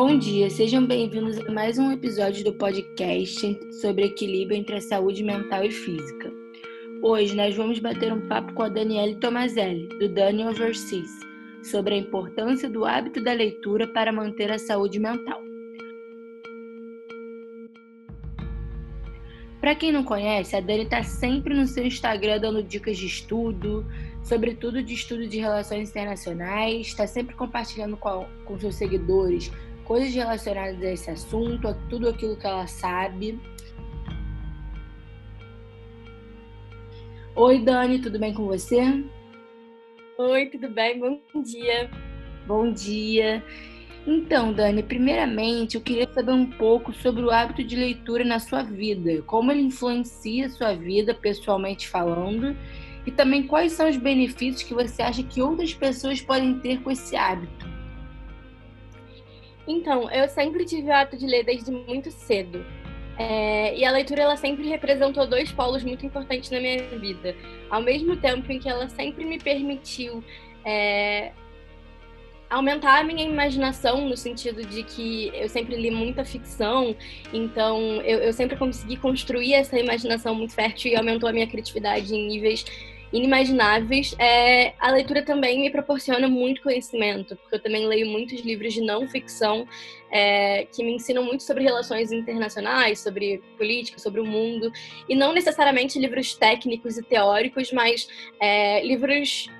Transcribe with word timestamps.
Bom 0.00 0.16
dia, 0.16 0.48
sejam 0.48 0.86
bem-vindos 0.86 1.40
a 1.40 1.50
mais 1.50 1.76
um 1.76 1.90
episódio 1.90 2.44
do 2.44 2.52
podcast 2.52 3.58
sobre 3.80 4.04
equilíbrio 4.04 4.56
entre 4.56 4.76
a 4.76 4.80
saúde 4.80 5.24
mental 5.24 5.64
e 5.64 5.72
física. 5.72 6.32
Hoje 7.02 7.34
nós 7.34 7.56
vamos 7.56 7.80
bater 7.80 8.12
um 8.12 8.28
papo 8.28 8.52
com 8.52 8.62
a 8.62 8.68
Daniele 8.68 9.16
Tomazelli, 9.16 9.88
do 9.98 10.08
Dani 10.08 10.46
Overseas, 10.46 11.10
sobre 11.64 11.94
a 11.94 11.98
importância 11.98 12.70
do 12.70 12.84
hábito 12.84 13.20
da 13.20 13.32
leitura 13.32 13.88
para 13.88 14.12
manter 14.12 14.52
a 14.52 14.58
saúde 14.60 15.00
mental. 15.00 15.42
Para 19.60 19.74
quem 19.74 19.90
não 19.90 20.04
conhece, 20.04 20.54
a 20.54 20.60
Dani 20.60 20.84
está 20.84 21.02
sempre 21.02 21.52
no 21.54 21.66
seu 21.66 21.84
Instagram 21.84 22.38
dando 22.38 22.62
dicas 22.62 22.96
de 22.96 23.06
estudo, 23.06 23.84
sobretudo 24.22 24.80
de 24.80 24.94
estudo 24.94 25.26
de 25.26 25.40
relações 25.40 25.90
internacionais, 25.90 26.86
está 26.86 27.04
sempre 27.04 27.34
compartilhando 27.34 27.96
com, 27.96 28.28
com 28.44 28.56
seus 28.60 28.76
seguidores 28.76 29.50
coisas 29.88 30.14
relacionadas 30.14 30.82
a 30.82 30.92
esse 30.92 31.10
assunto, 31.10 31.66
a 31.66 31.72
tudo 31.88 32.10
aquilo 32.10 32.36
que 32.36 32.46
ela 32.46 32.66
sabe. 32.66 33.40
Oi, 37.34 37.58
Dani, 37.60 37.98
tudo 37.98 38.18
bem 38.18 38.34
com 38.34 38.44
você? 38.44 39.02
Oi, 40.18 40.46
tudo 40.46 40.68
bem? 40.68 41.00
Bom 41.00 41.42
dia. 41.42 41.90
Bom 42.46 42.70
dia. 42.70 43.42
Então, 44.06 44.52
Dani, 44.52 44.82
primeiramente 44.82 45.76
eu 45.76 45.80
queria 45.80 46.08
saber 46.12 46.32
um 46.32 46.46
pouco 46.46 46.92
sobre 46.92 47.22
o 47.22 47.30
hábito 47.30 47.64
de 47.64 47.74
leitura 47.74 48.24
na 48.24 48.38
sua 48.38 48.62
vida, 48.62 49.22
como 49.22 49.50
ele 49.50 49.62
influencia 49.62 50.46
a 50.46 50.50
sua 50.50 50.74
vida 50.74 51.14
pessoalmente 51.14 51.88
falando, 51.88 52.54
e 53.06 53.10
também 53.10 53.46
quais 53.46 53.72
são 53.72 53.88
os 53.88 53.96
benefícios 53.96 54.62
que 54.62 54.74
você 54.74 55.00
acha 55.00 55.22
que 55.22 55.40
outras 55.40 55.72
pessoas 55.72 56.20
podem 56.20 56.58
ter 56.58 56.82
com 56.82 56.90
esse 56.90 57.16
hábito. 57.16 57.67
Então, 59.68 60.10
eu 60.10 60.26
sempre 60.30 60.64
tive 60.64 60.88
o 60.88 60.94
hábito 60.94 61.18
de 61.18 61.26
ler 61.26 61.44
desde 61.44 61.70
muito 61.70 62.10
cedo. 62.10 62.64
É, 63.18 63.76
e 63.76 63.84
a 63.84 63.90
leitura 63.90 64.22
ela 64.22 64.36
sempre 64.36 64.66
representou 64.66 65.26
dois 65.26 65.52
polos 65.52 65.84
muito 65.84 66.06
importantes 66.06 66.50
na 66.50 66.58
minha 66.58 66.82
vida. 66.98 67.36
Ao 67.68 67.82
mesmo 67.82 68.16
tempo 68.16 68.50
em 68.50 68.58
que 68.58 68.68
ela 68.68 68.88
sempre 68.88 69.24
me 69.26 69.38
permitiu 69.38 70.24
é, 70.64 71.32
aumentar 72.48 73.00
a 73.00 73.04
minha 73.04 73.24
imaginação 73.24 74.08
no 74.08 74.16
sentido 74.16 74.64
de 74.64 74.84
que 74.84 75.30
eu 75.34 75.48
sempre 75.48 75.76
li 75.76 75.90
muita 75.90 76.24
ficção, 76.24 76.96
então 77.32 77.78
eu, 78.02 78.20
eu 78.20 78.32
sempre 78.32 78.56
consegui 78.56 78.96
construir 78.96 79.52
essa 79.52 79.78
imaginação 79.78 80.34
muito 80.34 80.54
fértil 80.54 80.92
e 80.92 80.96
aumentou 80.96 81.28
a 81.28 81.32
minha 81.32 81.46
criatividade 81.46 82.14
em 82.14 82.28
níveis 82.28 82.64
inimagináveis. 83.12 84.14
É, 84.18 84.74
a 84.78 84.90
leitura 84.90 85.22
também 85.24 85.60
me 85.60 85.70
proporciona 85.70 86.28
muito 86.28 86.62
conhecimento, 86.62 87.36
porque 87.36 87.56
eu 87.56 87.62
também 87.62 87.86
leio 87.86 88.06
muitos 88.06 88.40
livros 88.40 88.74
de 88.74 88.80
não 88.80 89.08
ficção 89.08 89.66
é, 90.10 90.66
que 90.66 90.82
me 90.82 90.94
ensinam 90.94 91.22
muito 91.22 91.42
sobre 91.42 91.62
relações 91.62 92.12
internacionais, 92.12 93.00
sobre 93.00 93.42
política, 93.56 93.98
sobre 93.98 94.20
o 94.20 94.26
mundo, 94.26 94.72
e 95.08 95.14
não 95.14 95.32
necessariamente 95.32 95.98
livros 95.98 96.34
técnicos 96.34 96.96
e 96.98 97.02
teóricos, 97.02 97.72
mas 97.72 98.08
é, 98.40 98.84
livros 98.84 99.50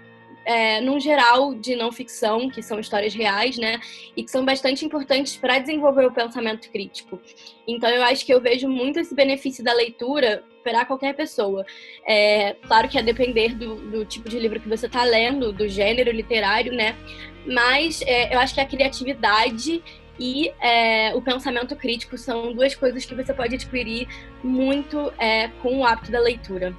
é, 0.49 0.81
num 0.81 0.99
geral, 0.99 1.55
de 1.55 1.77
não 1.77 1.93
ficção, 1.93 2.49
que 2.49 2.63
são 2.63 2.81
histórias 2.81 3.13
reais, 3.13 3.59
né? 3.59 3.79
E 4.17 4.25
que 4.25 4.31
são 4.31 4.47
bastante 4.47 4.83
importantes 4.83 5.37
para 5.37 5.59
desenvolver 5.59 6.07
o 6.07 6.11
pensamento 6.11 6.71
crítico. 6.71 7.21
Então, 7.67 7.91
eu 7.91 8.03
acho 8.03 8.25
que 8.25 8.33
eu 8.33 8.41
vejo 8.41 8.67
muito 8.67 8.99
esse 8.99 9.15
benefício 9.15 9.63
da 9.63 9.75
leitura 9.75 10.43
para 10.69 10.85
qualquer 10.85 11.15
pessoa. 11.15 11.65
É, 12.07 12.55
claro 12.67 12.89
que 12.89 12.99
a 12.99 13.03
depender 13.03 13.55
do, 13.55 13.77
do 13.77 14.05
tipo 14.05 14.29
de 14.29 14.39
livro 14.39 14.61
que 14.61 14.69
você 14.69 14.85
está 14.85 15.03
lendo, 15.03 15.51
do 15.51 15.67
gênero 15.67 16.11
literário, 16.11 16.75
né? 16.75 16.95
Mas 17.47 18.03
é, 18.03 18.35
eu 18.35 18.39
acho 18.39 18.53
que 18.53 18.61
a 18.61 18.67
criatividade 18.67 19.83
e 20.21 20.53
é, 20.61 21.15
o 21.15 21.23
pensamento 21.23 21.75
crítico 21.75 22.19
são 22.19 22.53
duas 22.53 22.75
coisas 22.75 23.07
que 23.07 23.15
você 23.15 23.33
pode 23.33 23.55
adquirir 23.55 24.07
muito 24.45 25.11
é, 25.19 25.49
com 25.63 25.79
o 25.79 25.87
hábito 25.87 26.13
da 26.13 26.21
leitura. 26.21 26.75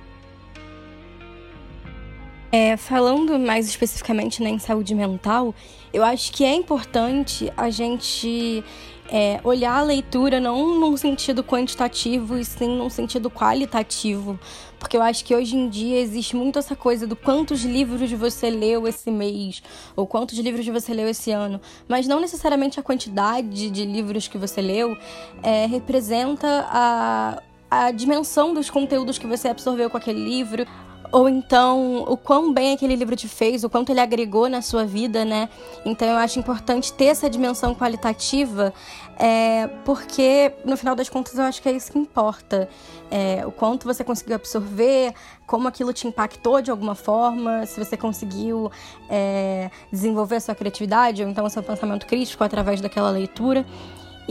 É, 2.52 2.76
falando 2.78 3.38
mais 3.38 3.68
especificamente 3.68 4.42
né, 4.42 4.50
em 4.50 4.58
saúde 4.58 4.96
mental, 4.96 5.54
eu 5.94 6.04
acho 6.04 6.32
que 6.32 6.44
é 6.44 6.54
importante 6.54 7.52
a 7.56 7.70
gente 7.70 8.64
é, 9.12 9.40
olhar 9.44 9.78
a 9.78 9.84
leitura 9.84 10.40
não 10.40 10.80
num 10.80 10.96
sentido 10.96 11.44
quantitativo 11.44 12.38
e 12.38 12.46
sim 12.46 12.78
num 12.78 12.90
sentido 12.90 13.30
qualitativo. 13.30 14.40
Porque 14.80 14.96
eu 14.96 15.02
acho 15.02 15.26
que 15.26 15.36
hoje 15.36 15.58
em 15.58 15.68
dia 15.68 16.00
existe 16.00 16.36
muito 16.36 16.58
essa 16.58 16.76
coisa 16.76 17.06
do 17.06 17.16
quantos 17.16 17.64
livros 17.64 18.12
você 18.14 18.50
leu 18.50 18.88
esse 18.88 19.12
mês, 19.12 19.62
ou 19.96 20.08
quantos 20.08 20.38
livros 20.40 20.66
você 20.66 20.94
leu 20.94 21.08
esse 21.08 21.32
ano. 21.32 21.60
Mas 21.88 22.08
não 22.08 22.20
necessariamente 22.20 22.80
a 22.80 22.84
quantidade 22.84 23.70
de 23.70 23.86
livros 23.86 24.28
que 24.28 24.38
você 24.38 24.62
leu 24.62 24.98
é, 25.44 25.66
representa 25.66 26.66
a, 26.70 27.44
a 27.70 27.92
dimensão 27.92 28.54
dos 28.54 28.70
conteúdos 28.70 29.18
que 29.18 29.28
você 29.28 29.50
absorveu 29.50 29.90
com 29.90 29.98
aquele 29.98 30.24
livro, 30.24 30.66
ou 31.12 31.28
então 31.28 32.04
o 32.08 32.16
quão 32.16 32.54
bem 32.54 32.74
aquele 32.74 32.96
livro 32.96 33.16
te 33.16 33.28
fez, 33.28 33.64
o 33.64 33.70
quanto 33.70 33.90
ele 33.92 34.00
agregou 34.00 34.48
na 34.48 34.62
sua 34.62 34.86
vida, 34.86 35.26
né? 35.26 35.50
Então 35.86 36.08
eu 36.08 36.18
acho 36.18 36.40
importante 36.40 36.94
ter 36.94 37.06
essa 37.06 37.30
dimensão 37.30 37.74
qualitativa, 37.74 38.74
é, 39.18 39.68
porque 39.84 40.54
no 40.64 40.78
final 40.78 40.96
das 40.96 41.10
contas 41.10 41.36
eu 41.36 41.44
acho 41.44 41.62
que 41.62 41.70
é 41.70 41.72
isso 41.72 41.92
que 41.92 41.98
importa. 41.98 42.70
É, 43.10 43.44
o 43.46 43.52
quanto 43.52 43.86
você 43.86 44.04
conseguiu 44.04 44.36
absorver, 44.36 45.14
como 45.48 45.68
aquilo 45.68 45.92
te 45.92 46.08
impactou 46.08 46.62
de 46.62 46.70
alguma 46.70 46.94
forma, 46.94 47.66
se 47.66 47.84
você 47.84 47.98
conseguiu 47.98 48.72
é, 49.10 49.72
desenvolver 49.92 50.36
a 50.36 50.40
sua 50.40 50.54
criatividade 50.54 51.24
ou 51.24 51.30
então 51.30 51.44
o 51.44 51.50
seu 51.50 51.64
pensamento 51.64 52.06
crítico 52.06 52.44
através 52.44 52.82
daquela 52.82 53.10
leitura. 53.10 53.66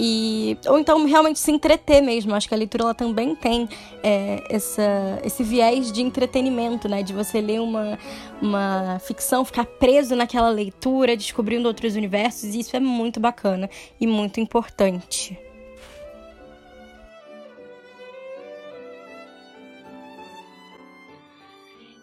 E, 0.00 0.56
ou 0.66 0.78
então 0.78 1.04
realmente 1.06 1.41
se 1.41 1.50
entreter 1.50 2.00
mesmo. 2.00 2.32
Acho 2.32 2.48
que 2.48 2.54
a 2.54 2.56
leitura 2.56 2.84
ela 2.84 2.94
também 2.94 3.34
tem 3.34 3.69
é, 4.00 4.44
essa, 4.48 5.20
esse 5.25 5.42
viés 5.42 5.91
de 5.91 6.00
entretenimento, 6.03 6.88
né? 6.88 7.03
De 7.03 7.12
você 7.12 7.41
ler 7.41 7.60
uma, 7.60 7.98
uma 8.41 9.00
ficção, 9.00 9.44
ficar 9.44 9.66
preso 9.66 10.14
naquela 10.14 10.50
leitura, 10.50 11.16
descobrindo 11.16 11.66
outros 11.66 11.97
universos. 11.97 12.54
E 12.54 12.60
isso 12.60 12.76
é 12.76 12.81
muito 12.81 13.19
bacana 13.19 13.69
e 14.00 14.06
muito 14.06 14.38
importante. 14.38 15.36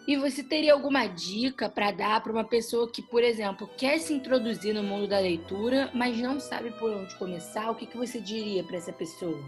E 0.08 0.16
você 0.18 0.44
teria 0.44 0.74
alguma 0.74 1.08
dica 1.08 1.68
para 1.68 1.90
dar 1.90 2.22
para 2.22 2.32
uma 2.32 2.44
pessoa 2.44 2.92
que, 2.92 3.02
por 3.02 3.24
exemplo, 3.24 3.68
quer 3.76 3.98
se 4.00 4.14
introduzir 4.14 4.74
no 4.74 4.84
mundo 4.84 5.08
da 5.08 5.18
leitura, 5.18 5.90
mas 5.96 6.20
não 6.20 6.40
sabe 6.40 6.70
por 6.72 6.92
onde 6.92 7.16
começar? 7.16 7.72
O 7.72 7.76
que, 7.76 7.88
que 7.88 7.98
você 7.98 8.22
diria 8.22 8.64
para 8.64 8.78
essa 8.78 8.94
pessoa? 8.94 9.44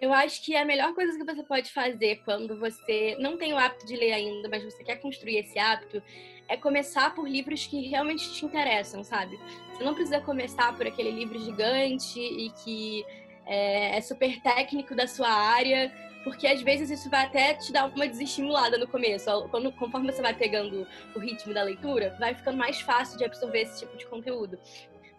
Eu 0.00 0.12
acho 0.14 0.44
que 0.44 0.54
a 0.56 0.64
melhor 0.64 0.94
coisa 0.94 1.18
que 1.18 1.24
você 1.24 1.42
pode 1.42 1.72
fazer 1.72 2.22
quando 2.24 2.58
você 2.58 3.16
não 3.18 3.36
tem 3.36 3.52
o 3.52 3.58
hábito 3.58 3.84
de 3.84 3.96
ler 3.96 4.12
ainda, 4.12 4.48
mas 4.48 4.62
você 4.64 4.82
quer 4.84 4.96
construir 4.96 5.38
esse 5.38 5.58
hábito, 5.58 6.00
é 6.48 6.56
começar 6.56 7.12
por 7.12 7.28
livros 7.28 7.66
que 7.66 7.88
realmente 7.88 8.32
te 8.32 8.46
interessam, 8.46 9.02
sabe? 9.02 9.38
Você 9.72 9.82
não 9.82 9.92
precisa 9.92 10.20
começar 10.20 10.74
por 10.76 10.86
aquele 10.86 11.10
livro 11.10 11.38
gigante 11.38 12.20
e 12.20 12.50
que 12.64 13.04
é, 13.44 13.96
é 13.96 14.00
super 14.00 14.40
técnico 14.40 14.94
da 14.94 15.06
sua 15.06 15.28
área 15.28 15.92
porque 16.24 16.46
às 16.46 16.62
vezes 16.62 16.90
isso 16.90 17.08
vai 17.08 17.24
até 17.24 17.54
te 17.54 17.72
dar 17.72 17.86
uma 17.86 18.06
desestimulada 18.06 18.76
no 18.78 18.86
começo. 18.86 19.26
Quando, 19.50 19.72
conforme 19.72 20.12
você 20.12 20.22
vai 20.22 20.34
pegando 20.34 20.86
o 21.14 21.18
ritmo 21.18 21.54
da 21.54 21.62
leitura, 21.62 22.14
vai 22.18 22.34
ficando 22.34 22.58
mais 22.58 22.80
fácil 22.80 23.18
de 23.18 23.24
absorver 23.24 23.62
esse 23.62 23.80
tipo 23.80 23.96
de 23.96 24.06
conteúdo 24.06 24.58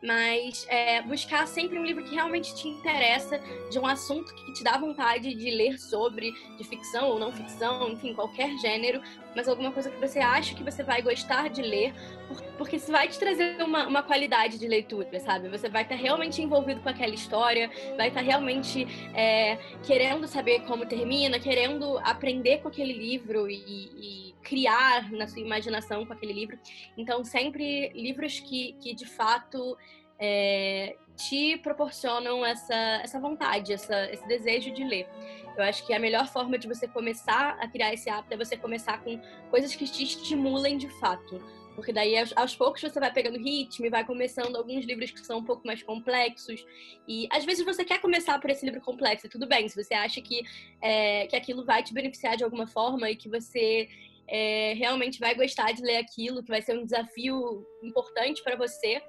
mas 0.04 0.66
é, 0.70 1.02
buscar 1.02 1.48
sempre 1.48 1.78
um 1.78 1.86
livro 1.86 2.04
que 2.04 2.16
realmente 2.16 2.56
te 2.56 2.68
interessa, 2.68 3.40
de 3.70 3.78
um 3.78 3.86
assunto 3.86 4.34
que 4.34 4.54
te 4.54 4.64
dá 4.64 4.78
vontade 4.78 5.34
de 5.34 5.52
ler 5.52 5.80
sobre, 5.80 6.32
de 6.58 6.64
ficção 6.64 7.10
ou 7.10 7.20
não 7.20 7.32
ficção, 7.32 7.90
enfim, 7.90 8.14
qualquer 8.14 8.58
gênero, 8.58 9.02
mas 9.36 9.48
alguma 9.48 9.72
coisa 9.72 9.90
que 9.90 10.00
você 10.00 10.20
acha 10.20 10.56
que 10.56 10.64
você 10.64 10.84
vai 10.84 11.02
gostar 11.02 11.50
de 11.50 11.62
ler, 11.62 11.94
porque 12.58 12.78
isso 12.78 12.92
vai 12.92 13.08
te 13.08 13.18
trazer 13.18 13.62
uma, 13.64 13.88
uma 13.88 14.04
qualidade 14.04 14.58
de 14.58 14.68
leitura, 14.68 15.20
sabe? 15.20 15.50
Você 15.50 15.70
vai 15.70 15.84
estar 15.84 15.96
realmente 15.96 16.42
envolvido 16.42 16.82
com 16.82 16.90
aquela 16.90 17.14
história, 17.14 17.70
vai 17.96 18.08
estar 18.08 18.22
realmente 18.22 18.88
é, 19.14 19.58
querendo 19.84 20.28
saber 20.28 20.62
como 20.62 20.86
termina, 20.86 21.40
querendo 21.40 21.98
aprender 22.00 22.60
com 22.60 22.68
aquele 22.68 22.94
livro 22.94 23.50
e, 23.50 23.56
e 23.58 24.36
criar 24.42 25.12
na 25.12 25.28
sua 25.28 25.42
imaginação 25.42 26.06
com 26.06 26.14
aquele 26.14 26.34
livro. 26.34 26.60
Então, 26.98 27.24
sempre 27.24 27.90
livros 27.90 28.40
que, 28.40 28.74
que 28.82 28.94
de 28.94 29.06
fato 29.06 29.78
é, 30.22 30.96
te 31.18 31.58
proporcionam 31.58 32.46
essa, 32.46 32.76
essa 33.04 33.20
vontade, 33.20 33.74
essa, 33.74 34.10
esse 34.12 34.26
desejo 34.28 34.72
de 34.72 34.84
ler. 34.84 35.08
Eu 35.58 35.64
acho 35.64 35.86
que 35.86 35.94
a 35.94 36.00
melhor 36.00 36.28
forma 36.28 36.58
de 36.58 36.68
você 36.68 36.88
começar 36.88 37.58
a 37.60 37.68
criar 37.68 37.94
esse 37.94 38.10
hábito 38.10 38.34
é 38.34 38.38
você 38.38 38.56
começar 38.56 39.04
com 39.04 39.20
coisas 39.50 39.76
que 39.76 39.86
te 39.86 40.04
estimulem 40.04 40.78
de 40.78 40.88
fato. 41.00 41.42
Porque 41.76 41.92
daí, 41.92 42.18
aos, 42.18 42.36
aos, 42.36 42.56
poucos, 42.56 42.82
você 42.82 43.00
vai 43.00 43.12
pegando 43.12 43.38
ritmo 43.38 43.86
e 43.86 43.90
vai 43.90 44.06
começando 44.06 44.56
alguns 44.56 44.86
livros 44.86 45.10
que 45.10 45.20
são 45.22 45.40
um 45.40 45.44
pouco 45.44 45.66
mais 45.66 45.82
complexos. 45.82 46.66
E 47.08 47.28
às 47.32 47.44
vezes 47.46 47.66
você 47.66 47.84
quer 47.84 48.00
começar 48.00 48.40
por 48.40 48.50
esse 48.50 48.66
livro 48.66 48.82
complexo, 48.82 49.26
e 49.26 49.30
tudo 49.30 49.48
bem. 49.48 49.68
Se 49.68 49.82
você 49.82 49.94
acha 49.94 50.22
que, 50.22 50.44
é, 50.82 51.28
que 51.28 51.36
aquilo 51.36 51.66
vai 51.66 51.82
te 51.82 51.94
beneficiar 51.94 52.36
de 52.36 52.44
alguma 52.44 52.68
forma 52.68 53.10
e 53.10 53.16
que 53.16 53.30
você 53.30 53.90
é, 54.32 54.74
realmente 54.76 55.20
vai 55.20 55.36
gostar 55.36 55.74
de 55.74 55.82
ler 55.82 55.98
aquilo, 55.98 56.42
que 56.42 56.50
vai 56.50 56.62
ser 56.62 56.78
um 56.78 56.86
desafio 56.86 57.68
importante 57.84 58.42
para 58.42 58.56
você, 58.56 59.02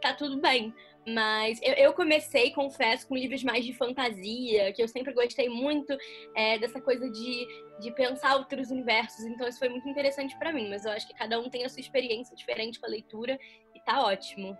tá 0.00 0.14
tudo 0.14 0.40
bem. 0.40 0.74
Mas 1.06 1.60
eu, 1.62 1.74
eu, 1.74 1.92
comecei, 1.92 2.50
confesso, 2.52 3.06
com 3.08 3.16
livros 3.16 3.42
mais 3.42 3.64
de 3.64 3.72
fantasia, 3.72 4.72
que 4.72 4.82
eu 4.82 4.88
sempre 4.88 5.12
gostei 5.12 5.48
muito 5.48 5.96
é, 6.34 6.58
dessa 6.58 6.80
coisa 6.80 7.10
de, 7.10 7.46
de 7.80 7.90
pensar 7.94 8.36
outros 8.36 8.70
universos. 8.70 9.24
Então 9.24 9.48
isso 9.48 9.58
foi 9.58 9.68
muito 9.68 9.88
interessante 9.88 10.38
para 10.38 10.52
mim. 10.52 10.68
Mas 10.68 10.84
eu 10.84 10.92
acho 10.92 11.06
que 11.06 11.14
cada 11.14 11.38
um 11.38 11.48
tem 11.48 11.64
a 11.64 11.68
sua 11.68 11.80
experiência 11.80 12.36
diferente 12.36 12.78
com 12.78 12.86
a 12.86 12.90
leitura 12.90 13.38
e 13.74 13.80
tá 13.80 14.02
ótimo. 14.04 14.56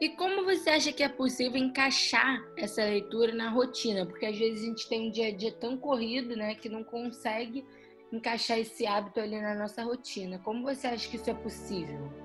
E 0.00 0.08
como 0.10 0.44
você 0.44 0.70
acha 0.70 0.92
que 0.92 1.02
é 1.02 1.08
possível 1.08 1.56
encaixar 1.56 2.42
essa 2.56 2.82
leitura 2.84 3.32
na 3.34 3.50
rotina? 3.50 4.04
Porque 4.04 4.26
às 4.26 4.36
vezes 4.36 4.62
a 4.62 4.66
gente 4.66 4.88
tem 4.88 5.08
um 5.08 5.10
dia 5.10 5.28
a 5.28 5.36
dia 5.36 5.52
tão 5.52 5.76
corrido, 5.76 6.36
né, 6.36 6.54
que 6.54 6.68
não 6.68 6.82
consegue 6.82 7.64
encaixar 8.12 8.58
esse 8.58 8.86
hábito 8.86 9.20
ali 9.20 9.40
na 9.40 9.54
nossa 9.54 9.82
rotina. 9.82 10.38
Como 10.40 10.62
você 10.62 10.86
acha 10.88 11.08
que 11.08 11.16
isso 11.16 11.30
é 11.30 11.34
possível? 11.34 12.23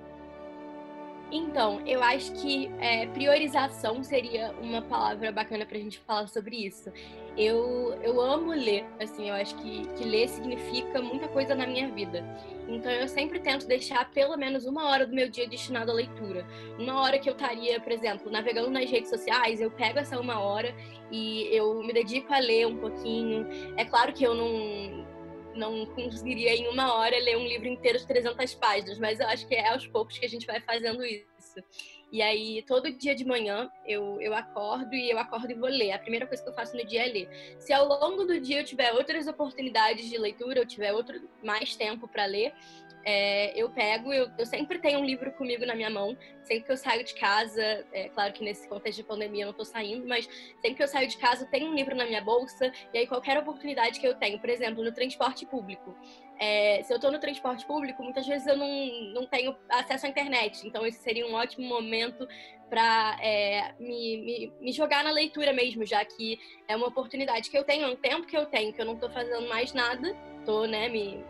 Então, 1.31 1.79
eu 1.85 2.01
acho 2.01 2.31
que 2.33 2.71
é, 2.79 3.05
priorização 3.07 4.03
seria 4.03 4.51
uma 4.61 4.81
palavra 4.81 5.31
bacana 5.31 5.65
para 5.65 5.77
a 5.77 5.79
gente 5.79 5.99
falar 5.99 6.27
sobre 6.27 6.55
isso. 6.65 6.91
Eu, 7.37 7.93
eu 8.01 8.19
amo 8.19 8.51
ler, 8.51 8.83
assim, 8.99 9.29
eu 9.29 9.35
acho 9.35 9.55
que, 9.57 9.87
que 9.95 10.03
ler 10.03 10.27
significa 10.27 11.01
muita 11.01 11.27
coisa 11.27 11.53
na 11.53 11.67
minha 11.67 11.87
vida. 11.89 12.25
Então, 12.67 12.91
eu 12.91 13.07
sempre 13.07 13.39
tento 13.39 13.67
deixar 13.67 14.09
pelo 14.09 14.35
menos 14.37 14.65
uma 14.65 14.89
hora 14.89 15.05
do 15.05 15.13
meu 15.13 15.29
dia 15.29 15.47
destinado 15.47 15.91
à 15.91 15.93
leitura. 15.93 16.45
Uma 16.79 17.01
hora 17.01 17.19
que 17.19 17.29
eu 17.29 17.33
estaria, 17.33 17.79
por 17.79 17.91
exemplo, 17.91 18.31
navegando 18.31 18.71
nas 18.71 18.89
redes 18.89 19.09
sociais, 19.09 19.61
eu 19.61 19.69
pego 19.69 19.99
essa 19.99 20.19
uma 20.19 20.39
hora 20.39 20.75
e 21.11 21.47
eu 21.55 21.83
me 21.83 21.93
dedico 21.93 22.33
a 22.33 22.39
ler 22.39 22.65
um 22.65 22.77
pouquinho. 22.77 23.47
É 23.77 23.85
claro 23.85 24.13
que 24.13 24.23
eu 24.23 24.33
não 24.33 25.07
não 25.55 25.85
conseguiria 25.85 26.55
em 26.55 26.67
uma 26.67 26.93
hora 26.95 27.17
ler 27.17 27.37
um 27.37 27.45
livro 27.45 27.67
inteiro 27.67 27.97
de 27.97 28.07
300 28.07 28.55
páginas, 28.55 28.99
mas 28.99 29.19
eu 29.19 29.27
acho 29.27 29.47
que 29.47 29.55
é 29.55 29.69
aos 29.69 29.87
poucos 29.87 30.17
que 30.17 30.25
a 30.25 30.29
gente 30.29 30.45
vai 30.45 30.59
fazendo 30.61 31.03
isso. 31.05 31.63
E 32.11 32.23
aí, 32.23 32.63
todo 32.63 32.91
dia 32.91 33.13
de 33.13 33.23
manhã, 33.23 33.69
eu, 33.85 34.19
eu 34.19 34.33
acordo 34.33 34.95
e 34.95 35.11
eu 35.11 35.19
acordo 35.19 35.51
e 35.51 35.53
vou 35.53 35.69
ler. 35.69 35.91
A 35.91 35.99
primeira 35.99 36.25
coisa 36.25 36.41
que 36.41 36.49
eu 36.49 36.53
faço 36.53 36.75
no 36.75 36.83
dia 36.83 37.05
é 37.05 37.11
ler. 37.11 37.55
Se 37.59 37.71
ao 37.71 37.87
longo 37.87 38.25
do 38.25 38.39
dia 38.39 38.61
eu 38.61 38.65
tiver 38.65 38.91
outras 38.93 39.27
oportunidades 39.27 40.09
de 40.09 40.17
leitura, 40.17 40.59
eu 40.59 40.65
tiver 40.65 40.91
outro, 40.91 41.21
mais 41.43 41.75
tempo 41.75 42.07
para 42.07 42.25
ler, 42.25 42.51
é, 43.05 43.57
eu 43.59 43.69
pego, 43.69 44.11
eu, 44.13 44.29
eu, 44.37 44.45
sempre 44.45 44.79
tenho 44.79 44.99
um 44.99 45.05
livro 45.05 45.31
comigo 45.31 45.65
na 45.65 45.73
minha 45.73 45.89
mão, 45.89 46.17
sempre 46.43 46.63
que 46.65 46.71
eu 46.71 46.77
saio 46.77 47.03
de 47.03 47.13
casa, 47.15 47.85
é 47.93 48.09
claro 48.09 48.33
que 48.33 48.43
nesse 48.43 48.67
contexto 48.67 48.97
de 48.97 49.03
pandemia 49.03 49.43
eu 49.43 49.47
não 49.47 49.51
estou 49.51 49.65
saindo, 49.65 50.05
mas 50.07 50.27
sempre 50.61 50.75
que 50.75 50.83
eu 50.83 50.87
saio 50.87 51.07
de 51.07 51.17
casa 51.17 51.45
tem 51.45 51.67
um 51.67 51.73
livro 51.73 51.95
na 51.95 52.05
minha 52.05 52.21
bolsa, 52.21 52.71
e 52.93 52.97
aí 52.97 53.07
qualquer 53.07 53.37
oportunidade 53.37 53.99
que 53.99 54.07
eu 54.07 54.15
tenho, 54.15 54.39
por 54.39 54.49
exemplo, 54.49 54.83
no 54.83 54.91
transporte 54.91 55.45
público. 55.45 55.95
É, 56.39 56.81
se 56.83 56.93
eu 56.93 56.95
estou 56.95 57.11
no 57.11 57.19
transporte 57.19 57.65
público, 57.65 58.01
muitas 58.01 58.25
vezes 58.25 58.47
eu 58.47 58.55
não, 58.55 59.13
não 59.13 59.25
tenho 59.25 59.55
acesso 59.69 60.05
à 60.05 60.09
internet, 60.09 60.65
então 60.67 60.85
esse 60.85 60.99
seria 60.99 61.25
um 61.27 61.33
ótimo 61.33 61.67
momento 61.67 62.27
para 62.69 63.17
é, 63.21 63.73
me, 63.79 64.17
me, 64.17 64.53
me, 64.61 64.71
jogar 64.71 65.03
na 65.03 65.11
leitura 65.11 65.51
mesmo, 65.51 65.85
já 65.85 66.05
que 66.05 66.39
é 66.67 66.75
uma 66.75 66.87
oportunidade 66.87 67.49
que 67.49 67.57
eu 67.57 67.63
tenho, 67.63 67.85
é 67.85 67.87
um 67.87 67.95
tempo 67.95 68.27
que 68.27 68.37
eu 68.37 68.45
tenho, 68.45 68.71
que 68.71 68.79
eu 68.79 68.85
não 68.85 68.93
estou 68.93 69.09
fazendo 69.09 69.49
mais 69.49 69.73
nada, 69.73 70.15
estou 70.39 70.67
né, 70.67 70.87
me, 70.87 71.25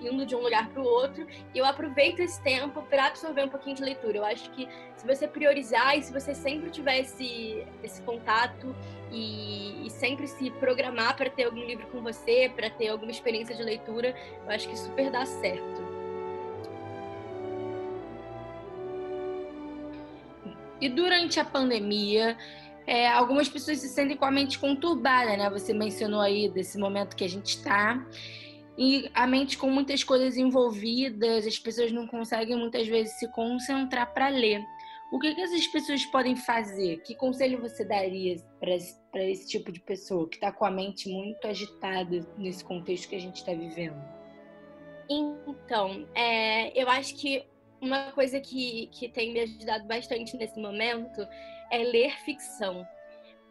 indo 0.00 0.24
de 0.26 0.34
um 0.34 0.40
lugar 0.40 0.68
para 0.68 0.82
o 0.82 0.84
outro, 0.84 1.26
e 1.54 1.58
eu 1.58 1.64
aproveito 1.64 2.20
esse 2.20 2.40
tempo 2.42 2.82
para 2.82 3.06
absorver 3.06 3.44
um 3.44 3.48
pouquinho 3.48 3.76
de 3.76 3.82
leitura. 3.82 4.18
Eu 4.18 4.24
acho 4.24 4.50
que 4.50 4.68
se 4.96 5.06
você 5.06 5.26
priorizar 5.26 5.96
e 5.98 6.02
se 6.02 6.12
você 6.12 6.34
sempre 6.34 6.70
tiver 6.70 7.00
esse, 7.00 7.64
esse 7.82 8.02
contato 8.02 8.74
e, 9.10 9.86
e 9.86 9.90
sempre 9.90 10.26
se 10.26 10.50
programar 10.52 11.16
para 11.16 11.30
ter 11.30 11.44
algum 11.44 11.64
livro 11.64 11.86
com 11.88 12.02
você, 12.02 12.50
para 12.54 12.70
ter 12.70 12.88
alguma 12.88 13.10
experiência 13.10 13.54
de 13.54 13.62
leitura, 13.62 14.14
eu 14.44 14.50
acho 14.50 14.68
que 14.68 14.78
super 14.78 15.10
dá 15.10 15.24
certo. 15.26 15.90
E 20.80 20.88
durante 20.88 21.38
a 21.38 21.44
pandemia, 21.44 22.38
é, 22.86 23.06
algumas 23.08 23.48
pessoas 23.48 23.78
se 23.78 23.88
sentem 23.88 24.16
com 24.16 24.24
a 24.24 24.30
mente 24.30 24.58
conturbada, 24.58 25.36
né? 25.36 25.50
Você 25.50 25.74
mencionou 25.74 26.20
aí 26.20 26.48
desse 26.48 26.78
momento 26.78 27.14
que 27.14 27.24
a 27.24 27.28
gente 27.28 27.56
está 27.56 28.02
e 28.80 29.10
a 29.12 29.26
mente 29.26 29.58
com 29.58 29.68
muitas 29.68 30.02
coisas 30.02 30.38
envolvidas, 30.38 31.46
as 31.46 31.58
pessoas 31.58 31.92
não 31.92 32.06
conseguem 32.06 32.56
muitas 32.56 32.88
vezes 32.88 33.12
se 33.18 33.30
concentrar 33.30 34.10
para 34.14 34.30
ler. 34.30 34.64
O 35.12 35.18
que, 35.18 35.34
que 35.34 35.40
essas 35.42 35.66
pessoas 35.66 36.06
podem 36.06 36.34
fazer? 36.34 37.02
Que 37.02 37.14
conselho 37.14 37.60
você 37.60 37.84
daria 37.84 38.36
para 38.58 39.22
esse, 39.22 39.46
tipo 39.46 39.70
de 39.70 39.80
pessoa 39.80 40.26
que 40.26 40.36
está 40.36 40.50
com 40.50 40.64
a 40.64 40.70
mente 40.70 41.10
muito 41.10 41.46
agitada 41.46 42.26
nesse 42.38 42.64
contexto 42.64 43.10
que 43.10 43.16
a 43.16 43.20
gente 43.20 43.36
está 43.36 43.52
vivendo? 43.52 44.02
Então, 45.10 46.08
é, 46.14 46.72
eu 46.80 46.88
acho 46.88 47.16
que 47.16 47.44
uma 47.82 48.12
coisa 48.12 48.40
que, 48.40 48.86
que 48.92 49.10
tem 49.10 49.34
me 49.34 49.40
ajudado 49.40 49.86
bastante 49.86 50.34
nesse 50.38 50.58
momento 50.58 51.20
é 51.70 51.82
ler 51.82 52.18
ficção 52.24 52.86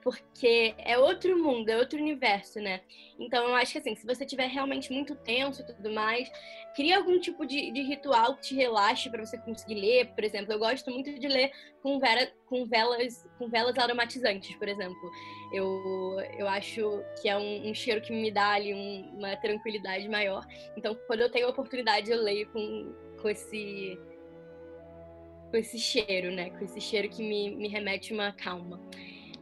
porque 0.01 0.73
é 0.77 0.97
outro 0.97 1.37
mundo, 1.37 1.69
é 1.69 1.77
outro 1.77 1.99
universo, 1.99 2.59
né? 2.59 2.81
Então 3.19 3.47
eu 3.47 3.55
acho 3.55 3.73
que 3.73 3.77
assim, 3.79 3.95
se 3.95 4.05
você 4.05 4.25
tiver 4.25 4.47
realmente 4.47 4.91
muito 4.91 5.15
tenso 5.15 5.61
e 5.61 5.65
tudo 5.65 5.91
mais, 5.91 6.31
cria 6.75 6.97
algum 6.97 7.19
tipo 7.19 7.45
de, 7.45 7.71
de 7.71 7.81
ritual 7.81 8.35
que 8.35 8.41
te 8.41 8.55
relaxe 8.55 9.09
para 9.09 9.25
você 9.25 9.37
conseguir 9.37 9.75
ler. 9.75 10.07
Por 10.13 10.23
exemplo, 10.23 10.53
eu 10.53 10.59
gosto 10.59 10.89
muito 10.91 11.17
de 11.17 11.27
ler 11.27 11.51
com, 11.81 11.99
vera, 11.99 12.31
com 12.45 12.65
velas 12.65 13.27
com 13.37 13.49
velas 13.49 13.77
aromatizantes, 13.77 14.55
por 14.55 14.67
exemplo. 14.67 15.11
Eu, 15.51 16.17
eu 16.37 16.47
acho 16.47 17.03
que 17.21 17.27
é 17.27 17.37
um, 17.37 17.69
um 17.69 17.73
cheiro 17.73 18.01
que 18.01 18.13
me 18.13 18.31
dá 18.31 18.51
ali 18.51 18.73
um, 18.73 19.17
uma 19.17 19.35
tranquilidade 19.35 20.07
maior. 20.07 20.45
Então, 20.77 20.97
quando 21.07 21.21
eu 21.21 21.29
tenho 21.29 21.47
a 21.47 21.49
oportunidade, 21.49 22.11
eu 22.11 22.21
leio 22.21 22.47
com, 22.51 22.93
com 23.21 23.29
esse 23.29 23.99
com 25.49 25.57
esse 25.57 25.79
cheiro, 25.79 26.31
né? 26.31 26.51
Com 26.51 26.63
esse 26.63 26.79
cheiro 26.79 27.09
que 27.09 27.23
me, 27.23 27.55
me 27.55 27.67
remete 27.67 28.13
uma 28.13 28.31
calma. 28.31 28.79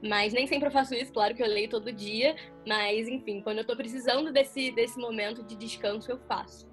Mas 0.02 0.34
nem 0.34 0.46
sempre 0.46 0.68
eu 0.68 0.72
faço 0.72 0.94
isso, 0.94 1.12
claro 1.12 1.34
que 1.34 1.42
eu 1.42 1.48
leio 1.48 1.70
todo 1.70 1.92
dia, 1.92 2.36
mas 2.68 3.08
enfim, 3.08 3.42
quando 3.42 3.60
eu 3.60 3.66
tô 3.66 3.76
precisando 3.76 4.32
desse, 4.32 4.72
desse 4.72 5.00
momento 5.00 5.44
de 5.44 5.56
descanso, 5.56 6.12
eu 6.12 6.20
faço. 6.20 6.68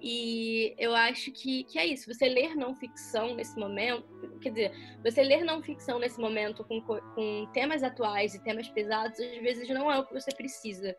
E 0.00 0.74
eu 0.78 0.94
acho 0.94 1.32
que, 1.32 1.64
que 1.64 1.78
é 1.78 1.86
isso. 1.86 2.12
Você 2.12 2.28
ler 2.28 2.54
não 2.54 2.74
ficção 2.74 3.34
nesse 3.34 3.58
momento, 3.58 4.06
quer 4.42 4.50
dizer, 4.50 4.72
você 5.02 5.22
ler 5.22 5.44
não 5.44 5.62
ficção 5.62 5.98
nesse 5.98 6.20
momento 6.20 6.62
com, 6.64 6.80
com 6.82 7.46
temas 7.54 7.82
atuais 7.82 8.34
e 8.34 8.42
temas 8.42 8.68
pesados, 8.68 9.18
às 9.18 9.42
vezes 9.42 9.68
não 9.70 9.90
é 9.90 9.98
o 9.98 10.04
que 10.04 10.12
você 10.12 10.30
precisa 10.34 10.94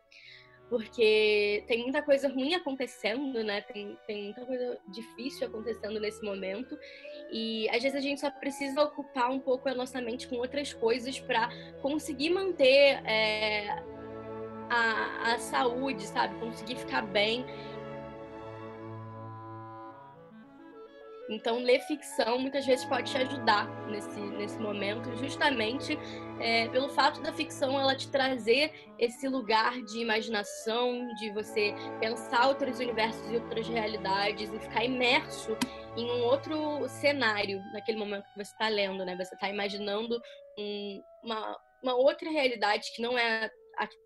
porque 0.68 1.64
tem 1.68 1.82
muita 1.82 2.02
coisa 2.02 2.28
ruim 2.28 2.54
acontecendo, 2.54 3.42
né? 3.44 3.60
Tem, 3.60 3.96
tem 4.06 4.24
muita 4.24 4.44
coisa 4.44 4.78
difícil 4.88 5.46
acontecendo 5.46 6.00
nesse 6.00 6.24
momento. 6.24 6.76
E 7.30 7.68
às 7.68 7.82
vezes 7.82 7.94
a 7.94 8.00
gente 8.00 8.20
só 8.20 8.30
precisa 8.30 8.82
ocupar 8.82 9.30
um 9.30 9.38
pouco 9.38 9.68
a 9.68 9.74
nossa 9.74 10.00
mente 10.00 10.26
com 10.26 10.36
outras 10.36 10.72
coisas 10.72 11.20
para 11.20 11.48
conseguir 11.80 12.30
manter 12.30 13.00
é, 13.04 13.82
a, 14.68 15.34
a 15.34 15.38
saúde, 15.38 16.04
sabe? 16.06 16.38
Conseguir 16.40 16.76
ficar 16.76 17.02
bem 17.02 17.44
Então, 21.28 21.58
ler 21.58 21.80
ficção 21.80 22.38
muitas 22.38 22.64
vezes 22.64 22.84
pode 22.84 23.10
te 23.10 23.18
ajudar 23.18 23.66
nesse, 23.88 24.20
nesse 24.20 24.58
momento, 24.58 25.14
justamente 25.16 25.98
é, 26.38 26.68
pelo 26.68 26.88
fato 26.90 27.20
da 27.20 27.32
ficção 27.32 27.78
ela 27.78 27.96
te 27.96 28.08
trazer 28.08 28.72
esse 28.98 29.28
lugar 29.28 29.82
de 29.82 29.98
imaginação, 29.98 31.06
de 31.16 31.32
você 31.32 31.74
pensar 32.00 32.48
outros 32.48 32.78
universos 32.78 33.30
e 33.30 33.34
outras 33.36 33.66
realidades 33.68 34.52
e 34.52 34.58
ficar 34.58 34.84
imerso 34.84 35.56
em 35.96 36.10
um 36.10 36.24
outro 36.24 36.86
cenário 36.88 37.60
naquele 37.72 37.98
momento 37.98 38.24
que 38.24 38.44
você 38.44 38.52
está 38.52 38.68
lendo, 38.68 39.04
né? 39.04 39.16
Você 39.16 39.34
está 39.34 39.48
imaginando 39.48 40.20
um, 40.58 41.02
uma, 41.24 41.58
uma 41.82 41.94
outra 41.94 42.30
realidade 42.30 42.92
que 42.94 43.02
não 43.02 43.18
é 43.18 43.50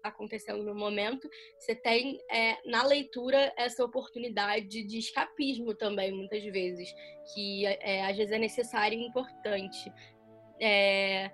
acontecendo 0.03 0.63
no 0.63 0.75
momento, 0.75 1.29
você 1.59 1.75
tem 1.75 2.19
é, 2.31 2.57
na 2.69 2.85
leitura 2.85 3.53
essa 3.57 3.85
oportunidade 3.85 4.83
de 4.83 4.99
escapismo 4.99 5.75
também, 5.75 6.13
muitas 6.13 6.43
vezes, 6.45 6.93
que 7.33 7.67
é, 7.67 8.05
às 8.07 8.17
vezes 8.17 8.33
é 8.33 8.39
necessário 8.39 8.99
e 8.99 9.07
importante 9.07 9.93
é, 10.61 11.31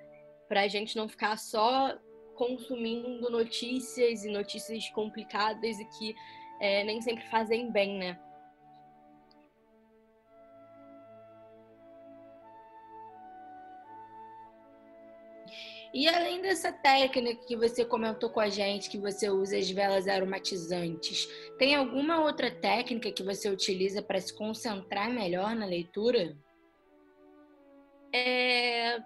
para 0.49 0.63
a 0.63 0.69
gente 0.69 0.97
não 0.97 1.09
ficar 1.09 1.37
só 1.37 1.97
consumindo 2.35 3.31
notícias 3.31 4.25
e 4.25 4.31
notícias 4.31 4.89
complicadas 4.91 5.79
e 5.81 5.85
que 5.99 6.15
é, 6.61 6.85
nem 6.85 7.01
sempre 7.01 7.25
fazem 7.31 7.71
bem, 7.71 7.99
né? 7.99 8.19
E 15.95 16.09
além 16.09 16.43
dessa 16.43 16.73
técnica 16.73 17.47
que 17.47 17.57
você 17.57 17.85
comentou 17.85 18.31
com 18.31 18.41
a 18.41 18.49
gente, 18.49 18.91
que 18.91 18.99
você 18.99 19.31
usa 19.31 19.57
as 19.57 19.71
velas 19.71 20.09
aromatizantes, 20.09 21.29
tem 21.59 21.75
alguma 21.75 22.21
outra 22.21 22.51
técnica 22.51 23.11
que 23.11 23.23
você 23.23 23.49
utiliza 23.49 24.03
para 24.03 24.21
se 24.21 24.35
concentrar 24.35 25.11
melhor 25.11 25.55
na 25.55 25.65
leitura? 25.65 26.37
É... 28.13 28.99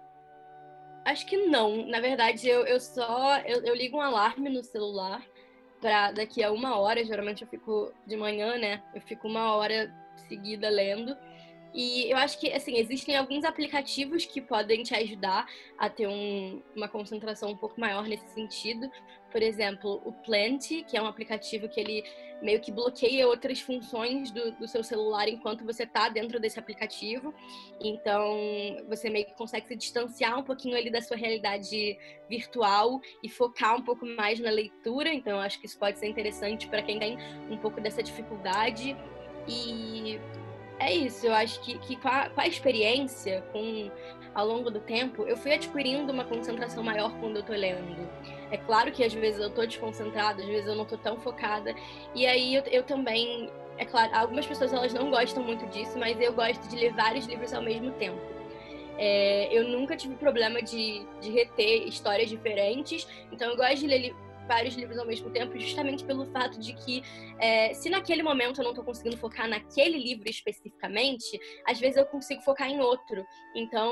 Acho 1.05 1.25
que 1.25 1.37
não. 1.47 1.87
Na 1.87 1.99
verdade, 1.99 2.47
eu, 2.47 2.65
eu 2.65 2.79
só 2.79 3.37
eu, 3.39 3.63
eu 3.63 3.75
ligo 3.75 3.97
um 3.97 4.01
alarme 4.01 4.49
no 4.49 4.63
celular 4.63 5.25
para 5.79 6.11
daqui 6.11 6.43
a 6.43 6.51
uma 6.51 6.77
hora. 6.77 7.03
Geralmente 7.03 7.41
eu 7.41 7.47
fico 7.47 7.91
de 8.05 8.15
manhã, 8.15 8.57
né? 8.57 8.83
Eu 8.93 9.01
fico 9.01 9.27
uma 9.27 9.55
hora 9.55 9.91
seguida 10.27 10.69
lendo. 10.69 11.17
E 11.73 12.11
eu 12.11 12.17
acho 12.17 12.37
que, 12.37 12.51
assim, 12.51 12.77
existem 12.77 13.15
alguns 13.15 13.45
aplicativos 13.45 14.25
que 14.25 14.41
podem 14.41 14.83
te 14.83 14.93
ajudar 14.93 15.47
a 15.77 15.89
ter 15.89 16.07
um, 16.07 16.61
uma 16.75 16.87
concentração 16.87 17.49
um 17.49 17.55
pouco 17.55 17.79
maior 17.79 18.05
nesse 18.07 18.27
sentido. 18.29 18.91
Por 19.31 19.41
exemplo, 19.41 20.01
o 20.03 20.11
Plant, 20.11 20.67
que 20.85 20.97
é 20.97 21.01
um 21.01 21.07
aplicativo 21.07 21.69
que 21.69 21.79
ele 21.79 22.03
meio 22.41 22.59
que 22.59 22.71
bloqueia 22.71 23.27
outras 23.27 23.61
funções 23.61 24.31
do, 24.31 24.51
do 24.53 24.67
seu 24.67 24.83
celular 24.83 25.29
enquanto 25.29 25.63
você 25.63 25.83
está 25.83 26.09
dentro 26.09 26.39
desse 26.39 26.59
aplicativo. 26.59 27.33
Então, 27.79 28.35
você 28.89 29.09
meio 29.09 29.25
que 29.25 29.33
consegue 29.35 29.67
se 29.67 29.75
distanciar 29.75 30.37
um 30.37 30.43
pouquinho 30.43 30.75
ali 30.75 30.89
da 30.89 31.01
sua 31.01 31.15
realidade 31.15 31.97
virtual 32.27 32.99
e 33.23 33.29
focar 33.29 33.77
um 33.77 33.81
pouco 33.81 34.05
mais 34.05 34.39
na 34.39 34.49
leitura. 34.49 35.13
Então, 35.13 35.33
eu 35.33 35.39
acho 35.39 35.59
que 35.59 35.67
isso 35.67 35.79
pode 35.79 35.99
ser 35.99 36.07
interessante 36.07 36.67
para 36.67 36.81
quem 36.81 36.99
tem 36.99 37.17
um 37.49 37.57
pouco 37.57 37.79
dessa 37.79 38.03
dificuldade. 38.03 38.97
E 39.47 40.19
é 40.81 40.93
isso, 40.93 41.25
eu 41.25 41.33
acho 41.33 41.61
que, 41.61 41.77
que 41.79 41.95
com, 41.95 42.07
a, 42.07 42.29
com 42.29 42.41
a 42.41 42.47
experiência, 42.47 43.43
com 43.51 43.91
ao 44.33 44.47
longo 44.47 44.71
do 44.71 44.79
tempo, 44.79 45.23
eu 45.23 45.35
fui 45.35 45.53
adquirindo 45.53 46.11
uma 46.11 46.23
concentração 46.23 46.83
maior 46.83 47.11
quando 47.19 47.37
eu 47.37 47.43
tô 47.43 47.51
lendo. 47.51 48.09
É 48.49 48.57
claro 48.57 48.91
que 48.91 49.03
às 49.03 49.13
vezes 49.13 49.41
eu 49.41 49.49
tô 49.49 49.65
desconcentrada, 49.65 50.41
às 50.41 50.47
vezes 50.47 50.67
eu 50.67 50.75
não 50.75 50.85
tô 50.85 50.97
tão 50.97 51.17
focada. 51.19 51.75
E 52.15 52.25
aí 52.25 52.55
eu, 52.55 52.63
eu 52.63 52.83
também, 52.83 53.49
é 53.77 53.85
claro, 53.85 54.09
algumas 54.15 54.45
pessoas 54.45 54.73
elas 54.73 54.93
não 54.93 55.09
gostam 55.09 55.43
muito 55.43 55.65
disso, 55.67 55.99
mas 55.99 56.19
eu 56.19 56.33
gosto 56.33 56.65
de 56.69 56.75
ler 56.75 56.93
vários 56.93 57.25
livros 57.25 57.53
ao 57.53 57.61
mesmo 57.61 57.91
tempo. 57.91 58.19
É, 58.97 59.49
eu 59.51 59.67
nunca 59.67 59.97
tive 59.97 60.15
problema 60.15 60.61
de, 60.61 61.05
de 61.19 61.31
reter 61.31 61.87
histórias 61.87 62.29
diferentes, 62.29 63.07
então 63.31 63.49
eu 63.49 63.57
gosto 63.57 63.77
de 63.77 63.87
ler 63.87 64.15
vários 64.47 64.75
livros 64.75 64.97
ao 64.97 65.05
mesmo 65.05 65.29
tempo, 65.29 65.59
justamente 65.59 66.03
pelo 66.03 66.25
fato 66.31 66.59
de 66.59 66.73
que, 66.73 67.03
é, 67.39 67.73
se 67.73 67.89
naquele 67.89 68.23
momento 68.23 68.59
eu 68.59 68.63
não 68.63 68.71
estou 68.71 68.85
conseguindo 68.85 69.17
focar 69.17 69.47
naquele 69.47 69.97
livro 69.97 70.29
especificamente, 70.29 71.39
às 71.67 71.79
vezes 71.79 71.97
eu 71.97 72.05
consigo 72.05 72.41
focar 72.41 72.69
em 72.69 72.79
outro. 72.79 73.25
Então, 73.55 73.91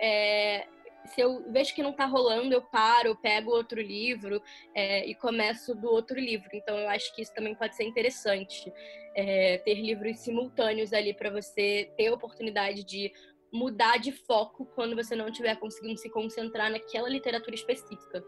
é, 0.00 0.66
se 1.06 1.20
eu 1.20 1.50
vejo 1.52 1.74
que 1.74 1.82
não 1.82 1.90
está 1.90 2.06
rolando, 2.06 2.54
eu 2.54 2.62
paro, 2.62 3.08
eu 3.08 3.16
pego 3.16 3.50
outro 3.50 3.80
livro 3.80 4.42
é, 4.74 5.06
e 5.06 5.14
começo 5.14 5.74
do 5.74 5.88
outro 5.88 6.18
livro. 6.18 6.48
Então, 6.52 6.78
eu 6.78 6.88
acho 6.88 7.14
que 7.14 7.22
isso 7.22 7.34
também 7.34 7.54
pode 7.54 7.76
ser 7.76 7.84
interessante. 7.84 8.72
É, 9.16 9.58
ter 9.58 9.74
livros 9.74 10.18
simultâneos 10.20 10.92
ali 10.92 11.14
para 11.14 11.30
você 11.30 11.92
ter 11.96 12.08
a 12.08 12.14
oportunidade 12.14 12.82
de 12.82 13.12
mudar 13.52 13.98
de 13.98 14.10
foco 14.10 14.66
quando 14.74 14.96
você 14.96 15.14
não 15.14 15.28
estiver 15.28 15.54
conseguindo 15.56 15.96
se 15.98 16.10
concentrar 16.10 16.70
naquela 16.70 17.08
literatura 17.08 17.54
específica. 17.54 18.24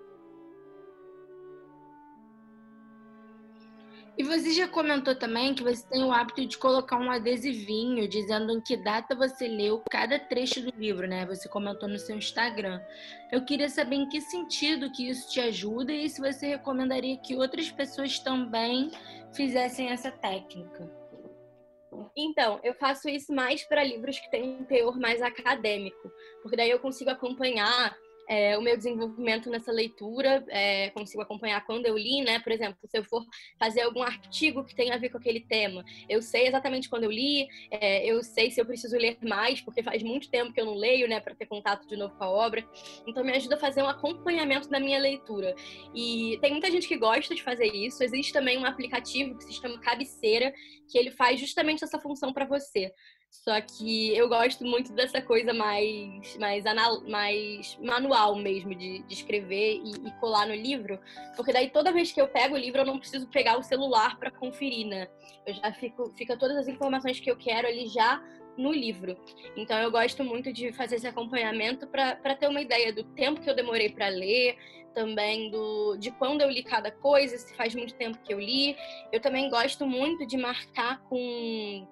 E 4.19 4.25
você 4.25 4.53
já 4.53 4.67
comentou 4.67 5.15
também 5.15 5.55
que 5.55 5.63
você 5.63 5.87
tem 5.87 6.03
o 6.03 6.11
hábito 6.11 6.47
de 6.47 6.57
colocar 6.57 6.97
um 6.97 7.11
adesivinho 7.11 8.09
dizendo 8.09 8.51
em 8.51 8.63
que 8.63 8.75
data 8.75 9.15
você 9.15 9.47
leu 9.47 9.83
cada 9.91 10.19
trecho 10.19 10.63
do 10.63 10.75
livro, 10.79 11.07
né? 11.07 11.27
Você 11.27 11.47
comentou 11.51 11.87
no 11.87 11.99
seu 11.99 12.17
Instagram. 12.17 12.81
Eu 13.31 13.45
queria 13.45 13.69
saber 13.69 13.97
em 13.97 14.09
que 14.09 14.23
sentido 14.23 14.91
que 14.91 15.07
isso 15.11 15.31
te 15.31 15.39
ajuda 15.41 15.93
e 15.93 16.09
se 16.09 16.19
você 16.19 16.47
recomendaria 16.47 17.19
que 17.19 17.37
outras 17.37 17.71
pessoas 17.71 18.19
também 18.19 18.91
fizessem 19.35 19.91
essa 19.91 20.11
técnica. 20.11 20.91
Então, 22.17 22.59
eu 22.63 22.73
faço 22.75 23.11
isso 23.11 23.35
mais 23.35 23.65
para 23.65 23.85
livros 23.85 24.19
que 24.19 24.31
têm 24.31 24.61
um 24.61 24.65
teor 24.65 24.99
mais 24.99 25.21
acadêmico, 25.21 26.11
porque 26.43 26.57
daí 26.57 26.71
eu 26.71 26.79
consigo 26.79 27.11
acompanhar 27.11 27.95
é, 28.29 28.57
o 28.59 28.63
meu 28.63 28.77
desenvolvimento 28.77 29.49
nessa 29.49 29.71
leitura, 29.71 30.45
é, 30.49 30.91
consigo 30.91 31.23
acompanhar 31.23 31.65
quando 31.65 31.87
eu 31.87 31.97
li, 31.97 32.23
né? 32.23 32.39
Por 32.41 32.53
exemplo, 32.53 32.79
se 32.85 32.99
eu 32.99 33.05
for 33.05 33.25
fazer 33.59 33.83
algum 33.83 34.03
artigo 34.03 34.65
que 34.65 34.75
tenha 34.75 34.95
a 34.95 34.99
ver 34.99 35.11
com 35.11 35.19
aquele 35.19 35.41
tema, 35.41 35.85
eu 36.09 36.21
sei 36.21 36.47
exatamente 36.47 36.89
quando 36.89 37.05
eu 37.05 37.11
li, 37.11 37.47
é, 37.71 38.05
eu 38.05 38.23
sei 38.23 38.51
se 38.51 38.61
eu 38.61 38.67
preciso 38.67 38.97
ler 38.97 39.19
mais, 39.23 39.61
porque 39.61 39.83
faz 39.83 40.03
muito 40.03 40.29
tempo 40.31 40.53
que 40.53 40.61
eu 40.61 40.67
não 40.67 40.75
leio, 40.75 41.09
né? 41.09 41.21
Para 41.21 41.35
ter 41.35 41.47
contato 41.47 41.87
de 41.87 41.97
novo 41.97 42.15
com 42.17 42.25
a 42.25 42.31
obra. 42.31 42.65
Então, 43.07 43.25
me 43.25 43.33
ajuda 43.33 43.57
a 43.57 43.59
fazer 43.59 43.83
um 43.83 43.89
acompanhamento 43.89 44.69
da 44.69 44.81
minha 44.81 44.99
leitura. 44.99 45.55
E 45.95 46.39
tem 46.41 46.53
muita 46.53 46.71
gente 46.71 46.89
que 46.89 46.97
gosta 46.97 47.35
de 47.35 47.43
fazer 47.43 47.67
isso. 47.67 48.03
Existe 48.03 48.33
também 48.33 48.59
um 48.59 48.65
aplicativo 48.65 49.37
que 49.37 49.45
se 49.45 49.53
chama 49.53 49.79
Cabeceira, 49.79 50.53
que 50.89 50.99
ele 50.99 51.11
faz 51.11 51.41
justamente 51.41 51.85
essa 51.85 51.99
função 51.99 52.33
para 52.33 52.45
você. 52.45 52.93
Só 53.31 53.61
que 53.61 54.17
eu 54.17 54.29
gosto 54.29 54.65
muito 54.65 54.93
dessa 54.93 55.21
coisa 55.21 55.53
mais, 55.53 56.37
mais, 56.37 56.67
anal, 56.67 57.01
mais 57.03 57.79
manual 57.81 58.35
mesmo, 58.37 58.75
de, 58.75 59.03
de 59.03 59.15
escrever 59.15 59.81
e, 59.85 59.91
e, 60.09 60.11
colar 60.19 60.47
no 60.47 60.55
livro. 60.55 60.99
Porque 61.37 61.53
daí 61.53 61.71
toda 61.71 61.93
vez 61.93 62.11
que 62.11 62.21
eu 62.21 62.29
pego 62.29 62.55
o 62.55 62.59
livro, 62.59 62.81
eu 62.81 62.87
não 62.87 62.99
preciso 62.99 63.29
pegar 63.29 63.57
o 63.59 63.63
celular 63.63 64.19
para 64.19 64.31
conferir, 64.31 64.87
né? 64.87 65.09
Eu 65.47 65.55
já 65.55 65.73
fico, 65.73 66.13
fica 66.17 66.37
todas 66.37 66.57
as 66.57 66.69
informações 66.69 67.21
que 67.21 67.31
eu 67.31 67.37
quero 67.37 67.69
ali 67.69 67.87
já 67.89 68.23
no 68.57 68.73
livro. 68.73 69.17
Então 69.57 69.79
eu 69.79 69.91
gosto 69.91 70.25
muito 70.25 70.53
de 70.53 70.73
fazer 70.73 70.97
esse 70.97 71.07
acompanhamento 71.07 71.87
para 71.87 72.35
ter 72.35 72.49
uma 72.49 72.61
ideia 72.61 72.93
do 72.93 73.05
tempo 73.05 73.41
que 73.41 73.51
eu 73.51 73.55
demorei 73.55 73.91
para 73.91 74.09
ler, 74.09 74.57
também 74.95 75.51
do 75.51 75.97
de 75.99 76.11
quando 76.11 76.41
eu 76.41 76.51
li 76.51 76.63
cada 76.63 76.91
coisa, 76.91 77.37
se 77.37 77.55
faz 77.55 77.75
muito 77.75 77.95
tempo 77.95 78.19
que 78.25 78.33
eu 78.33 78.41
li. 78.41 78.77
Eu 79.13 79.21
também 79.21 79.51
gosto 79.51 79.87
muito 79.87 80.27
de 80.27 80.37
marcar 80.37 81.01
com 81.03 81.87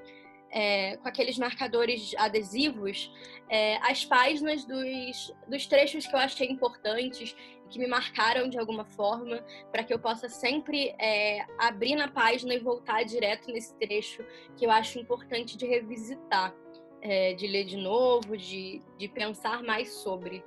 é, 0.55 0.97
com 0.99 1.09
aqueles 1.09 1.37
marcadores 1.37 2.15
adesivos 2.17 3.11
é, 3.49 3.77
as 3.89 4.05
páginas 4.05 4.65
dos, 4.65 5.35
dos 5.47 5.67
trechos 5.67 6.07
que 6.07 6.15
eu 6.15 6.19
achei 6.19 6.49
importantes, 6.49 7.37
que 7.69 7.79
me 7.79 7.87
marcaram 7.87 8.49
de 8.49 8.59
alguma 8.59 8.85
forma, 8.85 9.45
para 9.71 9.85
que 9.85 9.93
eu 9.93 9.99
possa 9.99 10.29
sempre 10.29 10.95
é, 10.99 11.45
abrir 11.59 11.97
na 11.97 12.09
página 12.09 12.55
e 12.55 12.59
voltar 12.59 13.05
direto 13.05 13.51
nesse 13.51 13.75
trecho 13.77 14.25
que 14.57 14.65
eu 14.65 14.71
acho 14.71 14.99
importante 14.99 15.57
de 15.57 15.67
revisitar, 15.67 16.55
é, 17.03 17.35
de 17.35 17.47
ler 17.47 17.65
de 17.65 17.77
novo, 17.77 18.37
de, 18.37 18.81
de 18.99 19.09
pensar 19.09 19.63
mais 19.63 19.93
sobre. 19.93 20.45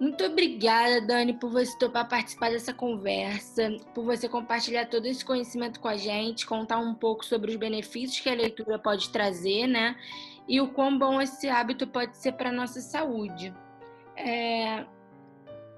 Muito 0.00 0.24
obrigada, 0.24 1.00
Dani, 1.00 1.32
por 1.32 1.50
você 1.50 1.76
topar 1.76 2.08
participar 2.08 2.50
dessa 2.50 2.72
conversa, 2.72 3.76
por 3.92 4.04
você 4.04 4.28
compartilhar 4.28 4.86
todo 4.86 5.06
esse 5.06 5.24
conhecimento 5.24 5.80
com 5.80 5.88
a 5.88 5.96
gente, 5.96 6.46
contar 6.46 6.78
um 6.78 6.94
pouco 6.94 7.24
sobre 7.24 7.50
os 7.50 7.56
benefícios 7.56 8.20
que 8.20 8.28
a 8.28 8.34
leitura 8.34 8.78
pode 8.78 9.10
trazer, 9.10 9.66
né? 9.66 9.96
E 10.46 10.60
o 10.60 10.68
quão 10.68 10.96
bom 10.96 11.20
esse 11.20 11.48
hábito 11.48 11.84
pode 11.84 12.16
ser 12.16 12.32
para 12.32 12.50
a 12.50 12.52
nossa 12.52 12.80
saúde. 12.80 13.52
É... 14.16 14.86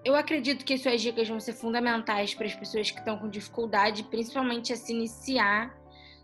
Eu 0.04 0.14
acredito 0.14 0.64
que 0.66 0.76
suas 0.76 1.00
dicas 1.00 1.28
vão 1.28 1.40
ser 1.40 1.54
fundamentais 1.54 2.34
para 2.34 2.46
as 2.46 2.54
pessoas 2.54 2.90
que 2.90 2.98
estão 2.98 3.18
com 3.18 3.28
dificuldade, 3.28 4.04
principalmente 4.04 4.72
a 4.72 4.76
se 4.76 4.92
iniciar 4.92 5.74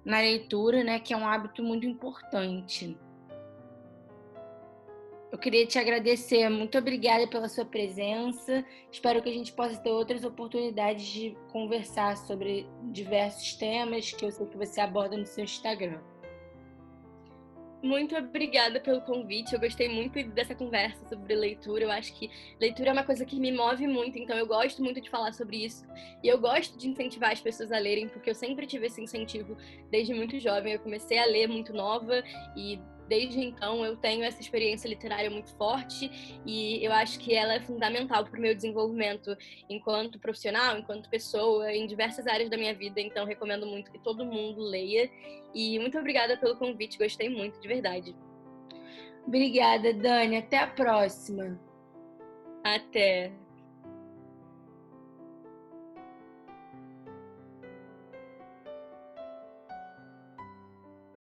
na 0.04 0.18
leitura, 0.18 0.84
né? 0.84 1.00
Que 1.00 1.14
é 1.14 1.16
um 1.16 1.26
hábito 1.26 1.62
muito 1.62 1.86
importante. 1.86 2.96
Eu 5.30 5.38
queria 5.38 5.66
te 5.66 5.76
agradecer, 5.76 6.48
muito 6.48 6.78
obrigada 6.78 7.26
pela 7.26 7.48
sua 7.48 7.64
presença. 7.64 8.64
Espero 8.92 9.20
que 9.20 9.28
a 9.28 9.32
gente 9.32 9.52
possa 9.52 9.76
ter 9.76 9.90
outras 9.90 10.24
oportunidades 10.24 11.04
de 11.04 11.36
conversar 11.50 12.16
sobre 12.16 12.64
diversos 12.92 13.54
temas 13.54 14.12
que 14.12 14.24
eu 14.24 14.30
sei 14.30 14.46
que 14.46 14.56
você 14.56 14.80
aborda 14.80 15.16
no 15.16 15.26
seu 15.26 15.42
Instagram. 15.42 16.00
Muito 17.82 18.16
obrigada 18.16 18.80
pelo 18.80 19.00
convite. 19.00 19.52
Eu 19.52 19.60
gostei 19.60 19.88
muito 19.88 20.22
dessa 20.30 20.54
conversa 20.54 21.06
sobre 21.08 21.34
leitura. 21.34 21.84
Eu 21.84 21.90
acho 21.90 22.14
que 22.14 22.30
leitura 22.60 22.90
é 22.90 22.92
uma 22.92 23.04
coisa 23.04 23.24
que 23.24 23.38
me 23.38 23.52
move 23.52 23.86
muito, 23.86 24.18
então 24.18 24.36
eu 24.36 24.46
gosto 24.46 24.82
muito 24.82 25.00
de 25.00 25.10
falar 25.10 25.32
sobre 25.32 25.64
isso. 25.64 25.84
E 26.22 26.28
eu 26.28 26.38
gosto 26.38 26.78
de 26.78 26.88
incentivar 26.88 27.32
as 27.32 27.40
pessoas 27.40 27.70
a 27.72 27.78
lerem, 27.78 28.08
porque 28.08 28.30
eu 28.30 28.34
sempre 28.34 28.66
tive 28.66 28.86
esse 28.86 29.02
incentivo 29.02 29.56
desde 29.90 30.14
muito 30.14 30.38
jovem. 30.38 30.72
Eu 30.72 30.80
comecei 30.80 31.18
a 31.18 31.26
ler 31.26 31.48
muito 31.48 31.72
nova 31.72 32.22
e 32.56 32.80
desde 33.08 33.40
então 33.40 33.84
eu 33.84 33.96
tenho 33.96 34.24
essa 34.24 34.40
experiência 34.40 34.88
literária 34.88 35.30
muito 35.30 35.54
forte 35.56 36.40
e 36.44 36.84
eu 36.84 36.92
acho 36.92 37.18
que 37.18 37.34
ela 37.34 37.54
é 37.54 37.60
fundamental 37.60 38.24
para 38.24 38.38
o 38.38 38.40
meu 38.40 38.54
desenvolvimento 38.54 39.36
enquanto 39.68 40.18
profissional, 40.18 40.78
enquanto 40.78 41.08
pessoa, 41.08 41.72
em 41.72 41.86
diversas 41.86 42.26
áreas 42.26 42.50
da 42.50 42.56
minha 42.56 42.74
vida. 42.74 43.00
Então 43.00 43.24
recomendo 43.26 43.66
muito 43.66 43.90
que 43.90 43.98
todo 43.98 44.24
mundo 44.24 44.60
leia. 44.62 45.10
E 45.54 45.78
muito 45.78 45.98
obrigada 45.98 46.36
pelo 46.36 46.56
convite, 46.56 46.98
gostei 46.98 47.28
muito, 47.28 47.58
de 47.60 47.68
verdade. 47.68 48.14
Obrigada, 49.26 49.92
Dani. 49.92 50.36
Até 50.36 50.58
a 50.58 50.66
próxima. 50.66 51.58
Até. 52.62 53.32